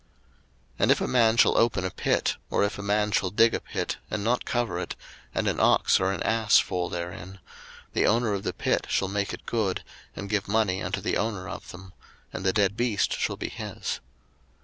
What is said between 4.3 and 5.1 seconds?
cover it,